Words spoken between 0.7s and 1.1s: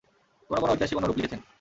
ঐতিহাসিক